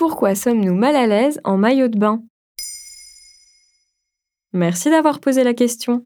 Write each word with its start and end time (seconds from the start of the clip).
Pourquoi 0.00 0.34
sommes-nous 0.34 0.74
mal 0.74 0.96
à 0.96 1.06
l'aise 1.06 1.38
en 1.44 1.58
maillot 1.58 1.88
de 1.88 1.98
bain? 1.98 2.22
Merci 4.54 4.88
d'avoir 4.88 5.20
posé 5.20 5.44
la 5.44 5.52
question. 5.52 6.04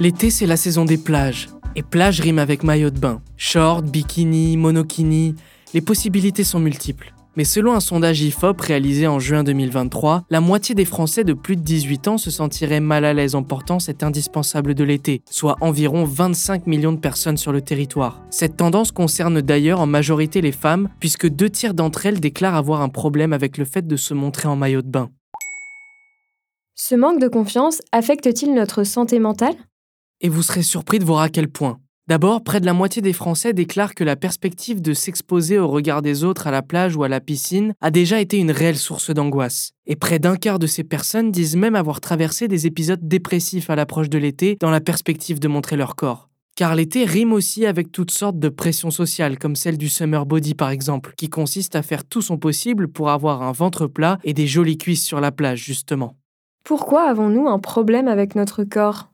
L'été, 0.00 0.30
c'est 0.30 0.46
la 0.46 0.56
saison 0.56 0.84
des 0.84 0.98
plages. 0.98 1.48
Et 1.76 1.84
plage 1.84 2.20
rime 2.20 2.40
avec 2.40 2.64
maillot 2.64 2.90
de 2.90 2.98
bain. 2.98 3.22
Short, 3.36 3.84
bikini, 3.84 4.56
monokini, 4.56 5.36
les 5.74 5.80
possibilités 5.80 6.42
sont 6.42 6.58
multiples. 6.58 7.14
Mais 7.36 7.44
selon 7.44 7.74
un 7.74 7.80
sondage 7.80 8.20
IFOP 8.22 8.60
réalisé 8.60 9.06
en 9.06 9.20
juin 9.20 9.44
2023, 9.44 10.24
la 10.30 10.40
moitié 10.40 10.74
des 10.74 10.84
Français 10.84 11.22
de 11.22 11.32
plus 11.32 11.56
de 11.56 11.62
18 11.62 12.08
ans 12.08 12.18
se 12.18 12.30
sentiraient 12.30 12.80
mal 12.80 13.04
à 13.04 13.12
l'aise 13.12 13.36
en 13.36 13.44
portant 13.44 13.78
cet 13.78 14.02
indispensable 14.02 14.74
de 14.74 14.82
l'été, 14.82 15.22
soit 15.30 15.56
environ 15.60 16.04
25 16.04 16.66
millions 16.66 16.92
de 16.92 16.98
personnes 16.98 17.36
sur 17.36 17.52
le 17.52 17.62
territoire. 17.62 18.20
Cette 18.30 18.56
tendance 18.56 18.90
concerne 18.90 19.40
d'ailleurs 19.40 19.80
en 19.80 19.86
majorité 19.86 20.40
les 20.40 20.52
femmes, 20.52 20.88
puisque 20.98 21.28
deux 21.28 21.50
tiers 21.50 21.74
d'entre 21.74 22.06
elles 22.06 22.20
déclarent 22.20 22.56
avoir 22.56 22.82
un 22.82 22.88
problème 22.88 23.32
avec 23.32 23.58
le 23.58 23.64
fait 23.64 23.86
de 23.86 23.96
se 23.96 24.12
montrer 24.12 24.48
en 24.48 24.56
maillot 24.56 24.82
de 24.82 24.88
bain. 24.88 25.10
Ce 26.74 26.94
manque 26.94 27.20
de 27.20 27.28
confiance 27.28 27.80
affecte-t-il 27.92 28.54
notre 28.54 28.84
santé 28.84 29.20
mentale? 29.20 29.54
Et 30.20 30.28
vous 30.28 30.42
serez 30.42 30.62
surpris 30.62 30.98
de 30.98 31.04
voir 31.04 31.20
à 31.20 31.28
quel 31.28 31.48
point. 31.48 31.78
D'abord, 32.10 32.42
près 32.42 32.58
de 32.58 32.66
la 32.66 32.72
moitié 32.72 33.00
des 33.02 33.12
Français 33.12 33.52
déclarent 33.52 33.94
que 33.94 34.02
la 34.02 34.16
perspective 34.16 34.82
de 34.82 34.94
s'exposer 34.94 35.60
au 35.60 35.68
regard 35.68 36.02
des 36.02 36.24
autres 36.24 36.48
à 36.48 36.50
la 36.50 36.60
plage 36.60 36.96
ou 36.96 37.04
à 37.04 37.08
la 37.08 37.20
piscine 37.20 37.72
a 37.80 37.92
déjà 37.92 38.20
été 38.20 38.36
une 38.38 38.50
réelle 38.50 38.78
source 38.78 39.12
d'angoisse. 39.12 39.74
Et 39.86 39.94
près 39.94 40.18
d'un 40.18 40.34
quart 40.34 40.58
de 40.58 40.66
ces 40.66 40.82
personnes 40.82 41.30
disent 41.30 41.54
même 41.54 41.76
avoir 41.76 42.00
traversé 42.00 42.48
des 42.48 42.66
épisodes 42.66 42.98
dépressifs 43.00 43.70
à 43.70 43.76
l'approche 43.76 44.08
de 44.08 44.18
l'été 44.18 44.56
dans 44.58 44.72
la 44.72 44.80
perspective 44.80 45.38
de 45.38 45.46
montrer 45.46 45.76
leur 45.76 45.94
corps. 45.94 46.28
Car 46.56 46.74
l'été 46.74 47.04
rime 47.04 47.32
aussi 47.32 47.64
avec 47.64 47.92
toutes 47.92 48.10
sortes 48.10 48.40
de 48.40 48.48
pressions 48.48 48.90
sociales, 48.90 49.38
comme 49.38 49.54
celle 49.54 49.78
du 49.78 49.88
summer 49.88 50.26
body 50.26 50.56
par 50.56 50.70
exemple, 50.70 51.14
qui 51.16 51.28
consiste 51.28 51.76
à 51.76 51.82
faire 51.82 52.04
tout 52.04 52.22
son 52.22 52.38
possible 52.38 52.88
pour 52.88 53.10
avoir 53.10 53.42
un 53.42 53.52
ventre 53.52 53.86
plat 53.86 54.18
et 54.24 54.34
des 54.34 54.48
jolies 54.48 54.78
cuisses 54.78 55.06
sur 55.06 55.20
la 55.20 55.30
plage, 55.30 55.62
justement. 55.62 56.16
Pourquoi 56.64 57.08
avons-nous 57.08 57.46
un 57.46 57.60
problème 57.60 58.08
avec 58.08 58.34
notre 58.34 58.64
corps? 58.64 59.10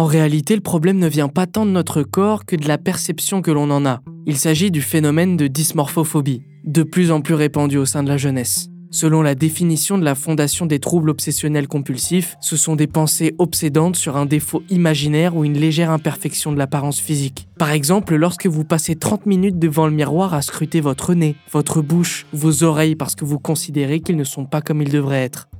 En 0.00 0.06
réalité, 0.06 0.54
le 0.54 0.62
problème 0.62 0.96
ne 0.96 1.08
vient 1.08 1.28
pas 1.28 1.46
tant 1.46 1.66
de 1.66 1.70
notre 1.72 2.02
corps 2.02 2.46
que 2.46 2.56
de 2.56 2.66
la 2.66 2.78
perception 2.78 3.42
que 3.42 3.50
l'on 3.50 3.70
en 3.70 3.84
a. 3.84 4.00
Il 4.24 4.38
s'agit 4.38 4.70
du 4.70 4.80
phénomène 4.80 5.36
de 5.36 5.46
dysmorphophobie, 5.46 6.42
de 6.64 6.82
plus 6.82 7.10
en 7.10 7.20
plus 7.20 7.34
répandu 7.34 7.76
au 7.76 7.84
sein 7.84 8.02
de 8.02 8.08
la 8.08 8.16
jeunesse. 8.16 8.68
Selon 8.90 9.20
la 9.20 9.34
définition 9.34 9.98
de 9.98 10.04
la 10.06 10.14
Fondation 10.14 10.64
des 10.64 10.78
troubles 10.78 11.10
obsessionnels 11.10 11.68
compulsifs, 11.68 12.36
ce 12.40 12.56
sont 12.56 12.76
des 12.76 12.86
pensées 12.86 13.34
obsédantes 13.36 13.96
sur 13.96 14.16
un 14.16 14.24
défaut 14.24 14.62
imaginaire 14.70 15.36
ou 15.36 15.44
une 15.44 15.58
légère 15.58 15.90
imperfection 15.90 16.50
de 16.50 16.56
l'apparence 16.56 16.98
physique. 16.98 17.46
Par 17.58 17.70
exemple, 17.70 18.14
lorsque 18.16 18.46
vous 18.46 18.64
passez 18.64 18.96
30 18.96 19.26
minutes 19.26 19.58
devant 19.58 19.86
le 19.86 19.92
miroir 19.92 20.32
à 20.32 20.40
scruter 20.40 20.80
votre 20.80 21.12
nez, 21.12 21.36
votre 21.52 21.82
bouche, 21.82 22.24
vos 22.32 22.62
oreilles 22.62 22.96
parce 22.96 23.14
que 23.14 23.26
vous 23.26 23.38
considérez 23.38 24.00
qu'ils 24.00 24.16
ne 24.16 24.24
sont 24.24 24.46
pas 24.46 24.62
comme 24.62 24.80
ils 24.80 24.90
devraient 24.90 25.24
être. 25.24 25.50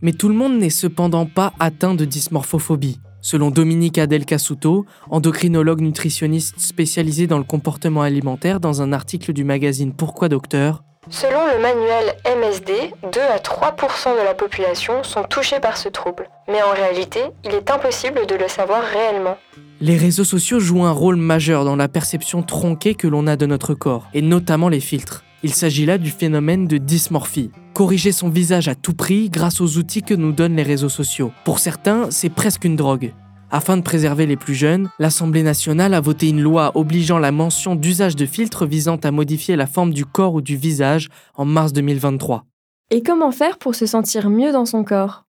Mais 0.00 0.12
tout 0.12 0.30
le 0.30 0.34
monde 0.34 0.58
n'est 0.58 0.70
cependant 0.70 1.26
pas 1.26 1.52
atteint 1.58 1.94
de 1.94 2.06
dysmorphophobie. 2.06 2.98
Selon 3.22 3.50
Dominique 3.50 3.98
Adel 3.98 4.24
Casuto, 4.24 4.86
endocrinologue 5.10 5.80
nutritionniste 5.80 6.58
spécialisé 6.58 7.26
dans 7.26 7.38
le 7.38 7.44
comportement 7.44 8.02
alimentaire 8.02 8.60
dans 8.60 8.82
un 8.82 8.92
article 8.92 9.32
du 9.32 9.44
magazine 9.44 9.92
Pourquoi 9.92 10.28
Docteur, 10.28 10.82
Selon 11.08 11.40
le 11.46 11.60
manuel 11.60 12.14
MSD, 12.24 12.92
2 13.12 13.20
à 13.34 13.38
3 13.38 13.74
de 14.18 14.24
la 14.24 14.34
population 14.34 15.02
sont 15.02 15.24
touchés 15.24 15.58
par 15.58 15.76
ce 15.76 15.88
trouble. 15.88 16.28
Mais 16.46 16.62
en 16.62 16.72
réalité, 16.72 17.20
il 17.44 17.52
est 17.52 17.70
impossible 17.70 18.26
de 18.26 18.34
le 18.34 18.48
savoir 18.48 18.82
réellement. 18.84 19.36
Les 19.80 19.96
réseaux 19.96 20.24
sociaux 20.24 20.60
jouent 20.60 20.84
un 20.84 20.92
rôle 20.92 21.16
majeur 21.16 21.64
dans 21.64 21.74
la 21.74 21.88
perception 21.88 22.42
tronquée 22.42 22.94
que 22.94 23.08
l'on 23.08 23.26
a 23.26 23.36
de 23.36 23.46
notre 23.46 23.74
corps, 23.74 24.08
et 24.12 24.20
notamment 24.20 24.68
les 24.68 24.80
filtres. 24.80 25.24
Il 25.42 25.54
s'agit 25.54 25.86
là 25.86 25.96
du 25.96 26.10
phénomène 26.10 26.66
de 26.66 26.76
dysmorphie. 26.76 27.50
Corriger 27.72 28.12
son 28.12 28.28
visage 28.28 28.68
à 28.68 28.74
tout 28.74 28.92
prix 28.92 29.30
grâce 29.30 29.62
aux 29.62 29.78
outils 29.78 30.02
que 30.02 30.12
nous 30.12 30.32
donnent 30.32 30.56
les 30.56 30.62
réseaux 30.62 30.90
sociaux. 30.90 31.32
Pour 31.44 31.60
certains, 31.60 32.10
c'est 32.10 32.28
presque 32.28 32.64
une 32.64 32.76
drogue. 32.76 33.14
Afin 33.52 33.76
de 33.76 33.82
préserver 33.82 34.26
les 34.26 34.36
plus 34.36 34.54
jeunes, 34.54 34.90
l'Assemblée 35.00 35.42
nationale 35.42 35.94
a 35.94 36.00
voté 36.00 36.28
une 36.28 36.40
loi 36.40 36.70
obligeant 36.76 37.18
la 37.18 37.32
mention 37.32 37.74
d'usage 37.74 38.14
de 38.14 38.24
filtres 38.24 38.64
visant 38.64 38.96
à 38.96 39.10
modifier 39.10 39.56
la 39.56 39.66
forme 39.66 39.92
du 39.92 40.06
corps 40.06 40.34
ou 40.34 40.40
du 40.40 40.56
visage 40.56 41.08
en 41.34 41.44
mars 41.44 41.72
2023. 41.72 42.44
Et 42.90 43.02
comment 43.02 43.32
faire 43.32 43.58
pour 43.58 43.74
se 43.74 43.86
sentir 43.86 44.30
mieux 44.30 44.52
dans 44.52 44.66
son 44.66 44.84
corps? 44.84 45.24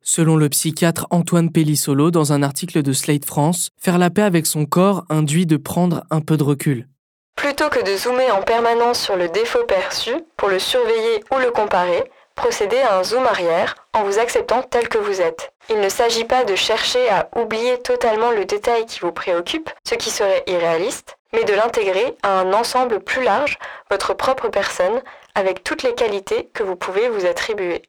Selon 0.00 0.36
le 0.36 0.48
psychiatre 0.48 1.06
Antoine 1.10 1.50
Pellissolo 1.50 2.10
dans 2.10 2.32
un 2.32 2.42
article 2.42 2.82
de 2.82 2.92
Slate 2.94 3.26
France, 3.26 3.68
faire 3.76 3.98
la 3.98 4.08
paix 4.08 4.22
avec 4.22 4.46
son 4.46 4.64
corps 4.64 5.04
induit 5.10 5.44
de 5.44 5.58
prendre 5.58 6.04
un 6.10 6.22
peu 6.22 6.38
de 6.38 6.44
recul. 6.44 6.88
Plutôt 7.36 7.68
que 7.68 7.84
de 7.84 7.96
zoomer 7.96 8.30
en 8.30 8.42
permanence 8.42 8.98
sur 8.98 9.16
le 9.16 9.28
défaut 9.28 9.64
perçu 9.68 10.12
pour 10.38 10.48
le 10.48 10.58
surveiller 10.58 11.22
ou 11.30 11.38
le 11.38 11.50
comparer, 11.50 12.04
procédez 12.38 12.78
à 12.78 12.98
un 12.98 13.02
zoom 13.02 13.26
arrière 13.26 13.74
en 13.92 14.04
vous 14.04 14.20
acceptant 14.20 14.62
tel 14.62 14.88
que 14.88 14.96
vous 14.96 15.20
êtes. 15.20 15.52
Il 15.70 15.80
ne 15.80 15.88
s'agit 15.88 16.24
pas 16.24 16.44
de 16.44 16.54
chercher 16.54 17.08
à 17.10 17.28
oublier 17.36 17.78
totalement 17.78 18.30
le 18.30 18.44
détail 18.44 18.86
qui 18.86 19.00
vous 19.00 19.10
préoccupe, 19.10 19.68
ce 19.84 19.96
qui 19.96 20.08
serait 20.08 20.44
irréaliste, 20.46 21.18
mais 21.32 21.42
de 21.42 21.52
l'intégrer 21.52 22.16
à 22.22 22.38
un 22.38 22.52
ensemble 22.52 23.00
plus 23.00 23.24
large, 23.24 23.58
votre 23.90 24.14
propre 24.14 24.48
personne, 24.48 25.02
avec 25.34 25.64
toutes 25.64 25.82
les 25.82 25.94
qualités 25.94 26.48
que 26.54 26.62
vous 26.62 26.76
pouvez 26.76 27.08
vous 27.08 27.26
attribuer. 27.26 27.82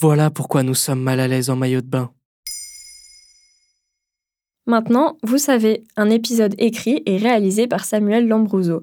Voilà 0.00 0.30
pourquoi 0.30 0.64
nous 0.64 0.74
sommes 0.74 1.00
mal 1.00 1.20
à 1.20 1.28
l'aise 1.28 1.48
en 1.48 1.54
maillot 1.54 1.82
de 1.82 1.86
bain. 1.86 2.10
Maintenant, 4.66 5.18
vous 5.22 5.38
savez, 5.38 5.84
un 5.96 6.10
épisode 6.10 6.56
écrit 6.58 7.02
et 7.06 7.16
réalisé 7.16 7.68
par 7.68 7.84
Samuel 7.84 8.26
Lambrouzo. 8.26 8.82